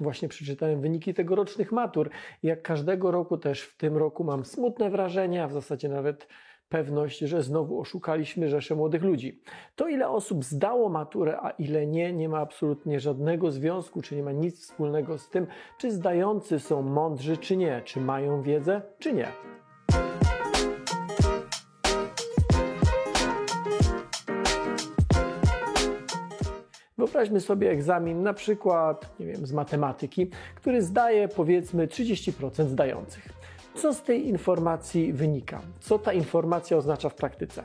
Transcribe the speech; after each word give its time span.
Właśnie 0.00 0.28
przeczytałem 0.28 0.80
wyniki 0.80 1.14
tegorocznych 1.14 1.72
matur. 1.72 2.10
Jak 2.42 2.62
każdego 2.62 3.10
roku 3.10 3.38
też 3.38 3.62
w 3.62 3.76
tym 3.76 3.96
roku 3.96 4.24
mam 4.24 4.44
smutne 4.44 4.90
wrażenie, 4.90 5.44
a 5.44 5.48
w 5.48 5.52
zasadzie 5.52 5.88
nawet 5.88 6.28
pewność, 6.68 7.18
że 7.18 7.42
znowu 7.42 7.80
oszukaliśmy 7.80 8.48
rzeszę 8.48 8.74
młodych 8.74 9.02
ludzi. 9.02 9.40
To, 9.76 9.88
ile 9.88 10.08
osób 10.08 10.44
zdało 10.44 10.88
maturę, 10.88 11.38
a 11.42 11.50
ile 11.50 11.86
nie, 11.86 12.12
nie 12.12 12.28
ma 12.28 12.38
absolutnie 12.38 13.00
żadnego 13.00 13.50
związku, 13.50 14.02
czy 14.02 14.16
nie 14.16 14.22
ma 14.22 14.32
nic 14.32 14.60
wspólnego 14.60 15.18
z 15.18 15.30
tym, 15.30 15.46
czy 15.78 15.90
zdający 15.90 16.60
są 16.60 16.82
mądrzy, 16.82 17.36
czy 17.36 17.56
nie, 17.56 17.82
czy 17.84 18.00
mają 18.00 18.42
wiedzę, 18.42 18.82
czy 18.98 19.12
nie. 19.12 19.28
Wyobraźmy 26.98 27.40
sobie 27.40 27.70
egzamin 27.70 28.22
na 28.22 28.34
przykład, 28.34 29.18
nie 29.20 29.26
wiem, 29.26 29.46
z 29.46 29.52
matematyki, 29.52 30.30
który 30.54 30.82
zdaje 30.82 31.28
powiedzmy 31.28 31.86
30% 31.86 32.68
zdających. 32.68 33.28
Co 33.74 33.94
z 33.94 34.02
tej 34.02 34.28
informacji 34.28 35.12
wynika? 35.12 35.60
Co 35.80 35.98
ta 35.98 36.12
informacja 36.12 36.76
oznacza 36.76 37.08
w 37.08 37.14
praktyce? 37.14 37.62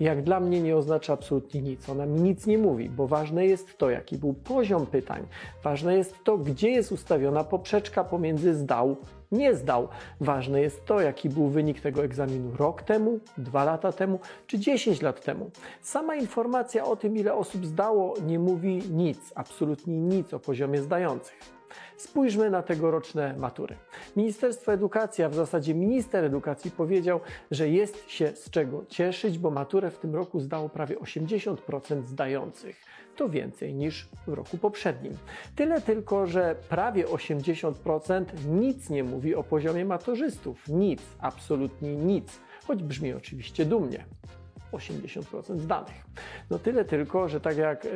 Jak 0.00 0.22
dla 0.22 0.40
mnie 0.40 0.60
nie 0.60 0.76
oznacza 0.76 1.12
absolutnie 1.12 1.62
nic. 1.62 1.88
Ona 1.88 2.06
mi 2.06 2.20
nic 2.20 2.46
nie 2.46 2.58
mówi, 2.58 2.88
bo 2.90 3.06
ważne 3.08 3.46
jest 3.46 3.78
to, 3.78 3.90
jaki 3.90 4.18
był 4.18 4.34
poziom 4.34 4.86
pytań. 4.86 5.26
Ważne 5.64 5.96
jest 5.96 6.24
to, 6.24 6.38
gdzie 6.38 6.70
jest 6.70 6.92
ustawiona 6.92 7.44
poprzeczka 7.44 8.04
pomiędzy 8.04 8.54
zdał, 8.54 8.96
nie 9.32 9.54
zdał. 9.54 9.88
Ważne 10.20 10.60
jest 10.60 10.84
to, 10.84 11.00
jaki 11.00 11.28
był 11.28 11.48
wynik 11.48 11.80
tego 11.80 12.04
egzaminu 12.04 12.56
rok 12.56 12.82
temu, 12.82 13.18
dwa 13.38 13.64
lata 13.64 13.92
temu 13.92 14.18
czy 14.46 14.58
dziesięć 14.58 15.02
lat 15.02 15.24
temu. 15.24 15.50
Sama 15.82 16.14
informacja 16.14 16.84
o 16.84 16.96
tym, 16.96 17.16
ile 17.16 17.34
osób 17.34 17.66
zdało, 17.66 18.14
nie 18.26 18.38
mówi 18.38 18.82
nic, 18.90 19.32
absolutnie 19.34 20.00
nic 20.00 20.34
o 20.34 20.40
poziomie 20.40 20.82
zdających. 20.82 21.61
Spójrzmy 21.96 22.50
na 22.50 22.62
tegoroczne 22.62 23.34
matury. 23.38 23.76
Ministerstwo 24.16 24.72
Edukacji, 24.72 25.24
a 25.24 25.28
w 25.28 25.34
zasadzie 25.34 25.74
minister 25.74 26.24
edukacji 26.24 26.70
powiedział, 26.70 27.20
że 27.50 27.68
jest 27.68 28.10
się 28.10 28.32
z 28.36 28.50
czego 28.50 28.84
cieszyć, 28.88 29.38
bo 29.38 29.50
maturę 29.50 29.90
w 29.90 29.98
tym 29.98 30.14
roku 30.14 30.40
zdało 30.40 30.68
prawie 30.68 30.96
80% 30.96 32.02
zdających. 32.02 32.84
To 33.16 33.28
więcej 33.28 33.74
niż 33.74 34.08
w 34.26 34.32
roku 34.32 34.58
poprzednim. 34.58 35.16
Tyle 35.56 35.80
tylko, 35.80 36.26
że 36.26 36.56
prawie 36.68 37.04
80% 37.04 38.24
nic 38.48 38.90
nie 38.90 39.04
mówi 39.04 39.34
o 39.34 39.42
poziomie 39.42 39.84
maturzystów. 39.84 40.68
Nic, 40.68 41.02
absolutnie 41.18 41.96
nic. 41.96 42.40
Choć 42.66 42.82
brzmi 42.82 43.12
oczywiście 43.12 43.64
dumnie. 43.64 44.04
80% 44.72 45.58
zdanych. 45.58 46.04
No 46.50 46.58
tyle 46.58 46.84
tylko, 46.84 47.28
że 47.28 47.40
tak 47.40 47.56
jak 47.56 47.88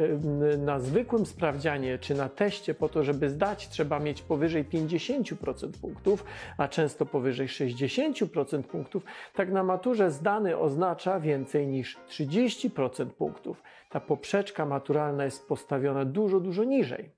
na 0.59 0.81
zwykłym 0.81 1.27
sprawdzianie 1.27 1.99
czy 1.99 2.15
na 2.15 2.29
teście 2.29 2.75
po 2.75 2.89
to, 2.89 3.05
żeby 3.05 3.31
zdać, 3.31 3.69
trzeba 3.69 3.99
mieć 3.99 4.23
powyżej 4.23 4.65
50% 4.65 5.71
punktów, 5.81 6.25
a 6.59 6.69
często 6.69 7.07
powyżej 7.07 7.49
60% 7.49 8.63
punktów, 8.63 9.05
tak 9.35 9.53
na 9.53 9.63
maturze 9.63 10.11
zdany 10.11 10.59
oznacza 10.59 11.21
więcej 11.21 11.67
niż 11.67 11.99
30% 12.09 13.07
punktów. 13.07 13.63
Ta 13.91 14.01
poprzeczka 14.01 14.67
maturalna 14.67 15.25
jest 15.25 15.49
postawiona 15.49 16.05
dużo, 16.05 16.41
dużo 16.41 16.65
niżej. 16.65 17.16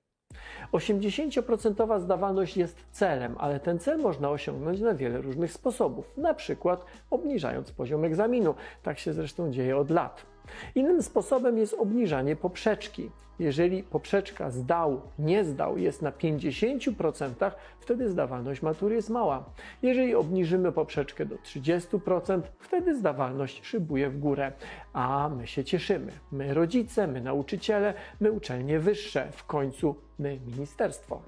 80% 0.73 1.99
zdawalność 1.99 2.57
jest 2.57 2.85
celem, 2.91 3.35
ale 3.37 3.59
ten 3.59 3.79
cel 3.79 3.99
można 3.99 4.29
osiągnąć 4.29 4.79
na 4.79 4.93
wiele 4.93 5.21
różnych 5.21 5.53
sposobów, 5.53 6.17
na 6.17 6.33
przykład 6.33 6.85
obniżając 7.09 7.71
poziom 7.71 8.05
egzaminu. 8.05 8.55
Tak 8.83 8.99
się 8.99 9.13
zresztą 9.13 9.51
dzieje 9.51 9.77
od 9.77 9.89
lat. 9.89 10.25
Innym 10.75 11.03
sposobem 11.03 11.57
jest 11.57 11.73
obniżanie 11.73 12.35
poprzeczki. 12.35 13.11
Jeżeli 13.39 13.83
poprzeczka 13.83 14.49
zdał, 14.49 15.01
nie 15.19 15.43
zdał 15.43 15.77
jest 15.77 16.01
na 16.01 16.11
50%, 16.11 17.51
wtedy 17.79 18.09
zdawalność 18.09 18.61
matury 18.61 18.95
jest 18.95 19.09
mała. 19.09 19.45
Jeżeli 19.81 20.15
obniżymy 20.15 20.71
poprzeczkę 20.71 21.25
do 21.25 21.35
30%, 21.35 22.41
wtedy 22.59 22.95
zdawalność 22.95 23.65
szybuje 23.65 24.09
w 24.09 24.19
górę. 24.19 24.51
A 24.93 25.29
my 25.37 25.47
się 25.47 25.63
cieszymy. 25.63 26.11
My 26.31 26.53
rodzice, 26.53 27.07
my 27.07 27.21
nauczyciele, 27.21 27.93
my 28.19 28.31
uczelnie 28.31 28.79
wyższe, 28.79 29.31
w 29.31 29.45
końcu 29.45 29.95
my 30.19 30.39
ministerstwo. 30.47 31.21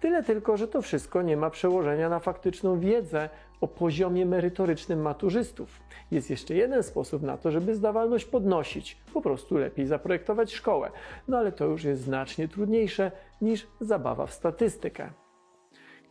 Tyle 0.00 0.22
tylko, 0.22 0.56
że 0.56 0.68
to 0.68 0.82
wszystko 0.82 1.22
nie 1.22 1.36
ma 1.36 1.50
przełożenia 1.50 2.08
na 2.08 2.20
faktyczną 2.20 2.80
wiedzę 2.80 3.28
o 3.62 3.68
poziomie 3.68 4.26
merytorycznym 4.26 5.02
maturzystów. 5.02 5.80
Jest 6.10 6.30
jeszcze 6.30 6.54
jeden 6.54 6.82
sposób 6.82 7.22
na 7.22 7.36
to, 7.36 7.50
żeby 7.50 7.74
zdawalność 7.74 8.24
podnosić. 8.24 8.96
Po 9.14 9.20
prostu 9.20 9.56
lepiej 9.56 9.86
zaprojektować 9.86 10.52
szkołę. 10.52 10.90
No 11.28 11.38
ale 11.38 11.52
to 11.52 11.64
już 11.64 11.84
jest 11.84 12.02
znacznie 12.02 12.48
trudniejsze 12.48 13.12
niż 13.40 13.66
zabawa 13.80 14.26
w 14.26 14.32
statystykę. 14.32 15.21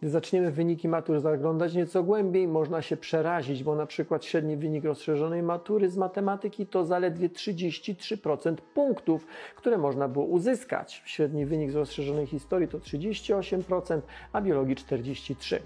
Gdy 0.01 0.09
zaczniemy 0.09 0.51
wyniki 0.51 0.87
matur 0.87 1.19
zaglądać 1.19 1.73
nieco 1.73 2.03
głębiej, 2.03 2.47
można 2.47 2.81
się 2.81 2.97
przerazić, 2.97 3.63
bo 3.63 3.75
na 3.75 3.85
przykład 3.85 4.25
średni 4.25 4.57
wynik 4.57 4.83
rozszerzonej 4.83 5.43
matury 5.43 5.89
z 5.89 5.97
matematyki 5.97 6.67
to 6.67 6.85
zaledwie 6.85 7.29
33% 7.29 8.55
punktów, 8.73 9.25
które 9.55 9.77
można 9.77 10.07
było 10.07 10.25
uzyskać. 10.25 11.01
Średni 11.05 11.45
wynik 11.45 11.71
z 11.71 11.75
rozszerzonej 11.75 12.27
historii 12.27 12.67
to 12.67 12.77
38%, 12.77 14.01
a 14.33 14.41
biologii 14.41 14.75
43%. 14.75 15.59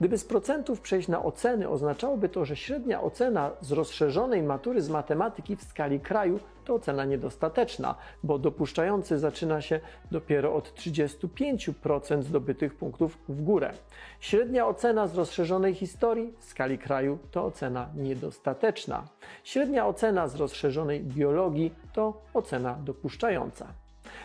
Gdyby 0.00 0.18
z 0.18 0.24
procentów 0.24 0.80
przejść 0.80 1.08
na 1.08 1.22
oceny, 1.22 1.68
oznaczałoby 1.68 2.28
to, 2.28 2.44
że 2.44 2.56
średnia 2.56 3.02
ocena 3.02 3.50
z 3.60 3.72
rozszerzonej 3.72 4.42
matury 4.42 4.82
z 4.82 4.88
matematyki 4.88 5.56
w 5.56 5.62
skali 5.62 6.00
kraju 6.00 6.38
to 6.64 6.74
ocena 6.74 7.04
niedostateczna, 7.04 7.94
bo 8.22 8.38
dopuszczający 8.38 9.18
zaczyna 9.18 9.60
się 9.60 9.80
dopiero 10.10 10.54
od 10.54 10.74
35% 10.74 12.22
zdobytych 12.22 12.74
punktów 12.74 13.18
w 13.28 13.42
górę. 13.42 13.72
Średnia 14.20 14.66
ocena 14.66 15.06
z 15.06 15.14
rozszerzonej 15.14 15.74
historii 15.74 16.34
w 16.38 16.44
skali 16.44 16.78
kraju 16.78 17.18
to 17.30 17.44
ocena 17.44 17.88
niedostateczna. 17.96 19.04
Średnia 19.44 19.86
ocena 19.86 20.28
z 20.28 20.36
rozszerzonej 20.36 21.00
biologii 21.00 21.74
to 21.92 22.22
ocena 22.34 22.74
dopuszczająca. 22.74 23.81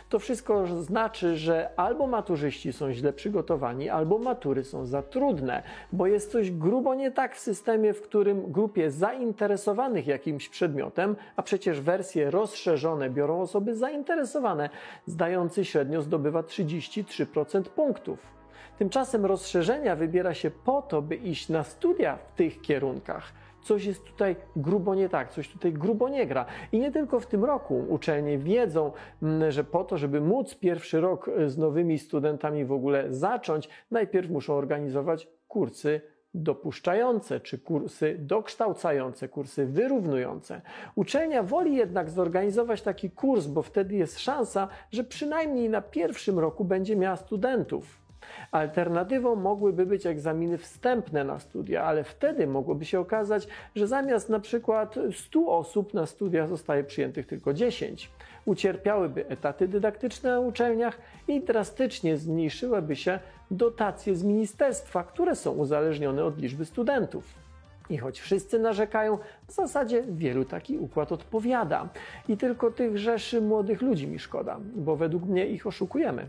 To 0.09 0.19
wszystko 0.19 0.67
znaczy, 0.83 1.37
że 1.37 1.69
albo 1.75 2.07
maturzyści 2.07 2.73
są 2.73 2.93
źle 2.93 3.13
przygotowani, 3.13 3.89
albo 3.89 4.17
matury 4.17 4.63
są 4.63 4.85
za 4.85 5.01
trudne, 5.01 5.63
bo 5.91 6.07
jest 6.07 6.31
coś 6.31 6.51
grubo 6.51 6.95
nie 6.95 7.11
tak 7.11 7.35
w 7.35 7.39
systemie, 7.39 7.93
w 7.93 8.01
którym 8.01 8.51
grupie 8.51 8.91
zainteresowanych 8.91 10.07
jakimś 10.07 10.49
przedmiotem, 10.49 11.15
a 11.35 11.43
przecież 11.43 11.81
wersje 11.81 12.31
rozszerzone 12.31 13.09
biorą 13.09 13.41
osoby 13.41 13.75
zainteresowane, 13.75 14.69
zdający 15.05 15.65
średnio 15.65 16.01
zdobywa 16.01 16.41
33% 16.41 17.63
punktów. 17.63 18.37
Tymczasem 18.77 19.25
rozszerzenia 19.25 19.95
wybiera 19.95 20.33
się 20.33 20.51
po 20.51 20.81
to, 20.81 21.01
by 21.01 21.15
iść 21.15 21.49
na 21.49 21.63
studia 21.63 22.17
w 22.17 22.31
tych 22.31 22.61
kierunkach. 22.61 23.33
Coś 23.67 23.85
jest 23.85 24.03
tutaj 24.03 24.35
grubo 24.55 24.95
nie 24.95 25.09
tak, 25.09 25.29
coś 25.29 25.49
tutaj 25.49 25.73
grubo 25.73 26.09
nie 26.09 26.27
gra. 26.27 26.45
I 26.71 26.79
nie 26.79 26.91
tylko 26.91 27.19
w 27.19 27.27
tym 27.27 27.45
roku 27.45 27.85
uczelnie 27.89 28.37
wiedzą, 28.37 28.91
mm, 29.23 29.51
że 29.51 29.63
po 29.63 29.83
to, 29.83 29.97
żeby 29.97 30.21
móc 30.21 30.55
pierwszy 30.55 31.01
rok 31.01 31.29
z 31.47 31.57
nowymi 31.57 31.99
studentami 31.99 32.65
w 32.65 32.71
ogóle 32.71 33.13
zacząć, 33.13 33.69
najpierw 33.91 34.29
muszą 34.29 34.53
organizować 34.53 35.27
kursy 35.47 36.01
dopuszczające, 36.33 37.39
czy 37.39 37.59
kursy 37.59 38.15
dokształcające, 38.19 39.27
kursy 39.29 39.65
wyrównujące. 39.65 40.61
Uczelnia 40.95 41.43
woli 41.43 41.75
jednak 41.75 42.09
zorganizować 42.09 42.81
taki 42.81 43.11
kurs, 43.11 43.45
bo 43.45 43.61
wtedy 43.61 43.95
jest 43.95 44.19
szansa, 44.19 44.67
że 44.91 45.03
przynajmniej 45.03 45.69
na 45.69 45.81
pierwszym 45.81 46.39
roku 46.39 46.65
będzie 46.65 46.95
miała 46.95 47.15
studentów. 47.15 48.06
Alternatywą 48.51 49.35
mogłyby 49.35 49.85
być 49.85 50.05
egzaminy 50.05 50.57
wstępne 50.57 51.23
na 51.23 51.39
studia, 51.39 51.83
ale 51.83 52.03
wtedy 52.03 52.47
mogłoby 52.47 52.85
się 52.85 52.99
okazać, 52.99 53.47
że 53.75 53.87
zamiast 53.87 54.29
na 54.29 54.39
przykład 54.39 54.95
100 55.13 55.47
osób 55.47 55.93
na 55.93 56.05
studia 56.05 56.47
zostaje 56.47 56.83
przyjętych 56.83 57.27
tylko 57.27 57.53
10. 57.53 58.11
Ucierpiałyby 58.45 59.27
etaty 59.27 59.67
dydaktyczne 59.67 60.31
na 60.31 60.39
uczelniach 60.39 60.97
i 61.27 61.41
drastycznie 61.41 62.17
zmniejszyłyby 62.17 62.95
się 62.95 63.19
dotacje 63.51 64.15
z 64.15 64.23
ministerstwa, 64.23 65.03
które 65.03 65.35
są 65.35 65.51
uzależnione 65.51 66.23
od 66.23 66.37
liczby 66.41 66.65
studentów. 66.65 67.47
I 67.89 67.97
choć 67.97 68.19
wszyscy 68.19 68.59
narzekają, 68.59 69.17
w 69.47 69.51
zasadzie 69.51 70.03
wielu 70.09 70.45
taki 70.45 70.77
układ 70.77 71.11
odpowiada. 71.11 71.89
I 72.27 72.37
tylko 72.37 72.71
tych 72.71 72.97
rzeszy 72.97 73.41
młodych 73.41 73.81
ludzi 73.81 74.07
mi 74.07 74.19
szkoda, 74.19 74.59
bo 74.75 74.95
według 74.95 75.23
mnie 75.23 75.47
ich 75.47 75.67
oszukujemy. 75.67 76.25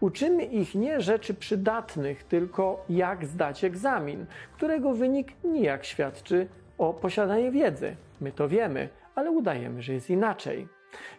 Uczymy 0.00 0.44
ich 0.44 0.74
nie 0.74 1.00
rzeczy 1.00 1.34
przydatnych, 1.34 2.24
tylko 2.24 2.84
jak 2.88 3.26
zdać 3.26 3.64
egzamin, 3.64 4.26
którego 4.56 4.94
wynik 4.94 5.32
nijak 5.44 5.84
świadczy 5.84 6.46
o 6.78 6.94
posiadaniu 6.94 7.52
wiedzy. 7.52 7.96
My 8.20 8.32
to 8.32 8.48
wiemy, 8.48 8.88
ale 9.14 9.30
udajemy, 9.30 9.82
że 9.82 9.92
jest 9.92 10.10
inaczej. 10.10 10.68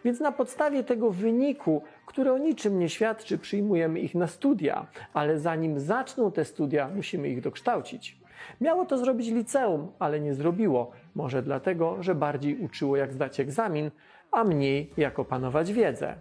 Więc 0.04 0.20
na 0.20 0.32
podstawie 0.32 0.84
tego 0.84 1.10
wyniku, 1.10 1.82
który 2.06 2.32
o 2.32 2.38
niczym 2.38 2.78
nie 2.78 2.88
świadczy, 2.88 3.38
przyjmujemy 3.38 4.00
ich 4.00 4.14
na 4.14 4.26
studia, 4.26 4.86
ale 5.14 5.40
zanim 5.40 5.80
zaczną 5.80 6.32
te 6.32 6.44
studia, 6.44 6.88
musimy 6.88 7.28
ich 7.28 7.40
dokształcić. 7.40 8.18
Miało 8.60 8.84
to 8.84 8.98
zrobić 8.98 9.28
liceum, 9.28 9.92
ale 9.98 10.20
nie 10.20 10.34
zrobiło. 10.34 10.90
Może 11.14 11.42
dlatego, 11.42 12.02
że 12.02 12.14
bardziej 12.14 12.58
uczyło 12.58 12.96
jak 12.96 13.12
zdać 13.12 13.40
egzamin, 13.40 13.90
a 14.32 14.44
mniej 14.44 14.90
jak 14.96 15.18
opanować 15.18 15.72
wiedzę. 15.72 16.14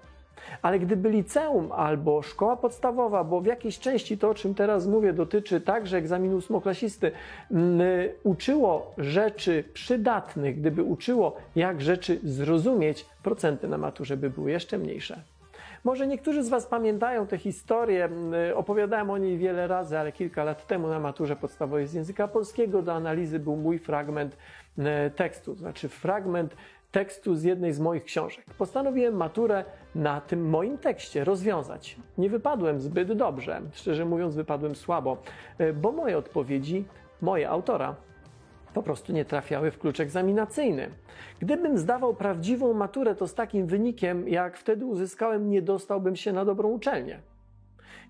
Ale 0.61 0.79
gdyby 0.79 1.09
liceum 1.09 1.71
albo 1.71 2.21
szkoła 2.21 2.57
podstawowa, 2.57 3.23
bo 3.23 3.41
w 3.41 3.45
jakiejś 3.45 3.79
części 3.79 4.17
to, 4.17 4.29
o 4.29 4.33
czym 4.33 4.55
teraz 4.55 4.87
mówię, 4.87 5.13
dotyczy 5.13 5.61
także 5.61 5.97
egzaminu 5.97 6.37
ósmoklasisty, 6.37 7.11
m, 7.51 7.79
uczyło 8.23 8.93
rzeczy 8.97 9.63
przydatnych, 9.73 10.59
gdyby 10.59 10.83
uczyło, 10.83 11.35
jak 11.55 11.81
rzeczy 11.81 12.19
zrozumieć, 12.23 13.05
procenty 13.23 13.67
na 13.67 13.77
maturze 13.77 14.17
by 14.17 14.29
były 14.29 14.51
jeszcze 14.51 14.77
mniejsze. 14.77 15.21
Może 15.83 16.07
niektórzy 16.07 16.43
z 16.43 16.49
Was 16.49 16.65
pamiętają 16.65 17.27
tę 17.27 17.37
historię, 17.37 18.05
m, 18.05 18.33
opowiadałem 18.55 19.09
o 19.09 19.17
niej 19.17 19.37
wiele 19.37 19.67
razy, 19.67 19.99
ale 19.99 20.11
kilka 20.11 20.43
lat 20.43 20.67
temu 20.67 20.87
na 20.87 20.99
maturze 20.99 21.35
podstawowej 21.35 21.87
z 21.87 21.93
języka 21.93 22.27
polskiego 22.27 22.81
do 22.81 22.93
analizy 22.93 23.39
był 23.39 23.55
mój 23.55 23.79
fragment 23.79 24.37
m, 24.77 24.85
tekstu, 25.15 25.53
to 25.53 25.59
znaczy 25.59 25.89
fragment 25.89 26.55
tekstu 26.95 27.35
z 27.35 27.43
jednej 27.43 27.73
z 27.73 27.79
moich 27.79 28.03
książek. 28.03 28.45
Postanowiłem 28.57 29.15
maturę 29.15 29.65
na 29.95 30.21
tym 30.21 30.49
moim 30.49 30.77
tekście 30.77 31.23
rozwiązać. 31.23 31.97
Nie 32.17 32.29
wypadłem 32.29 32.81
zbyt 32.81 33.13
dobrze, 33.13 33.61
szczerze 33.73 34.05
mówiąc, 34.05 34.35
wypadłem 34.35 34.75
słabo, 34.75 35.17
e, 35.57 35.73
bo 35.73 35.91
moje 35.91 36.17
odpowiedzi, 36.17 36.85
moje 37.21 37.49
autora, 37.49 37.95
po 38.73 38.83
prostu 38.83 39.13
nie 39.13 39.25
trafiały 39.25 39.71
w 39.71 39.79
klucz 39.79 39.99
egzaminacyjny. 39.99 40.89
Gdybym 41.39 41.77
zdawał 41.77 42.13
prawdziwą 42.13 42.73
maturę, 42.73 43.15
to 43.15 43.27
z 43.27 43.33
takim 43.33 43.67
wynikiem, 43.67 44.27
jak 44.27 44.57
wtedy 44.57 44.85
uzyskałem, 44.85 45.49
nie 45.49 45.61
dostałbym 45.61 46.15
się 46.15 46.33
na 46.33 46.45
dobrą 46.45 46.69
uczelnię. 46.69 47.19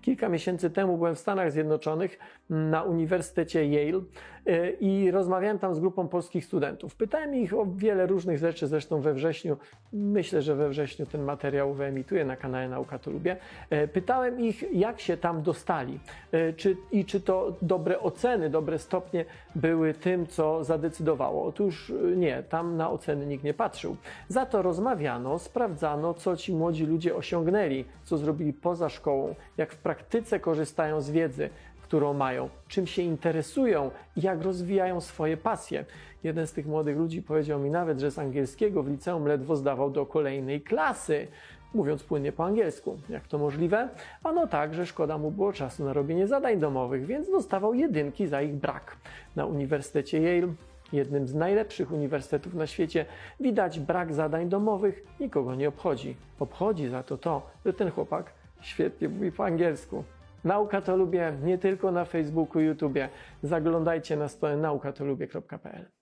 Kilka 0.02 0.28
miesięcy 0.28 0.70
temu 0.70 0.96
byłem 0.96 1.14
w 1.14 1.18
Stanach 1.18 1.52
Zjednoczonych 1.52 2.18
na 2.50 2.82
Uniwersytecie 2.82 3.64
Yale 3.64 4.00
e, 4.46 4.70
i 4.70 5.10
rozmawiałem 5.10 5.58
tam 5.58 5.74
z 5.74 5.80
grupą 5.80 6.08
polskich 6.08 6.44
studentów. 6.44 6.94
Pytałem 6.94 7.34
ich 7.34 7.54
o 7.54 7.66
wiele 7.76 8.06
różnych 8.06 8.38
rzeczy, 8.38 8.66
zresztą 8.66 9.00
we 9.00 9.14
wrześniu, 9.14 9.56
myślę, 9.92 10.42
że 10.42 10.54
we 10.54 10.68
wrześniu 10.68 11.06
ten 11.06 11.22
materiał 11.22 11.74
wyemituję 11.74 12.24
na 12.24 12.36
kanale 12.36 12.68
Nauka 12.68 12.98
to 12.98 13.10
Lubię. 13.10 13.36
E, 13.70 13.88
Pytałem 13.88 14.40
ich, 14.40 14.64
jak 14.72 15.00
się 15.00 15.16
tam 15.16 15.42
dostali 15.42 15.98
e, 16.32 16.52
czy, 16.52 16.76
i 16.92 17.04
czy 17.04 17.20
to 17.20 17.56
dobre 17.62 18.00
oceny, 18.00 18.50
dobre 18.50 18.78
stopnie 18.78 19.24
były 19.54 19.94
tym, 19.94 20.26
co 20.26 20.64
zadecydowało. 20.64 21.44
Otóż 21.44 21.92
nie, 22.16 22.42
tam 22.42 22.76
na 22.76 22.90
oceny 22.90 23.26
nikt 23.26 23.44
nie 23.44 23.54
patrzył. 23.54 23.96
Za 24.28 24.46
to 24.46 24.62
rozmawiano, 24.62 25.38
sprawdzano, 25.38 26.14
co 26.14 26.36
ci 26.36 26.54
młodzi 26.54 26.86
ludzie 26.86 27.16
osiągnęli, 27.16 27.84
co 28.04 28.18
zrobili 28.18 28.52
poza 28.52 28.88
szkołą, 28.88 29.34
jak 29.56 29.72
w 29.72 29.78
praktyce 29.86 30.40
korzystają 30.40 31.00
z 31.00 31.10
wiedzy, 31.10 31.50
którą 31.82 32.14
mają, 32.14 32.48
czym 32.68 32.86
się 32.86 33.02
interesują 33.02 33.90
i 34.16 34.20
jak 34.20 34.42
rozwijają 34.42 35.00
swoje 35.00 35.36
pasje. 35.36 35.84
Jeden 36.24 36.46
z 36.46 36.52
tych 36.52 36.66
młodych 36.66 36.96
ludzi 36.96 37.22
powiedział 37.22 37.60
mi 37.60 37.70
nawet, 37.70 38.00
że 38.00 38.10
z 38.10 38.18
angielskiego 38.18 38.82
w 38.82 38.88
liceum 38.88 39.26
ledwo 39.26 39.56
zdawał 39.56 39.90
do 39.90 40.06
kolejnej 40.06 40.60
klasy, 40.60 41.26
mówiąc 41.74 42.02
płynnie 42.02 42.32
po 42.32 42.44
angielsku. 42.44 42.98
Jak 43.08 43.28
to 43.28 43.38
możliwe? 43.38 43.88
Ano 44.22 44.46
tak, 44.46 44.74
że 44.74 44.86
szkoda 44.86 45.18
mu 45.18 45.30
było 45.30 45.52
czasu 45.52 45.84
na 45.84 45.92
robienie 45.92 46.26
zadań 46.26 46.58
domowych, 46.58 47.06
więc 47.06 47.30
dostawał 47.30 47.74
jedynki 47.74 48.26
za 48.26 48.42
ich 48.42 48.54
brak. 48.54 48.96
Na 49.36 49.46
Uniwersytecie 49.46 50.20
Yale 50.20 50.52
jednym 50.92 51.26
z 51.26 51.34
najlepszych 51.34 51.92
uniwersytetów 51.92 52.54
na 52.54 52.66
świecie, 52.66 53.06
widać 53.40 53.80
brak 53.80 54.14
zadań 54.14 54.48
domowych, 54.48 55.06
nikogo 55.20 55.54
nie 55.54 55.68
obchodzi. 55.68 56.16
Obchodzi 56.40 56.88
za 56.88 57.02
to 57.02 57.18
to, 57.18 57.42
że 57.66 57.72
ten 57.72 57.90
chłopak 57.90 58.45
świetnie 58.66 59.08
mówi 59.08 59.32
po 59.32 59.44
angielsku. 59.44 60.04
Nauka 60.44 60.80
to 60.80 60.96
lubię 60.96 61.32
nie 61.42 61.58
tylko 61.58 61.92
na 61.92 62.04
Facebooku, 62.04 62.62
YouTubie. 62.62 63.08
Zaglądajcie 63.42 64.16
na 64.16 64.28
stronę 64.28 64.56
naukatolubię.pl. 64.56 65.95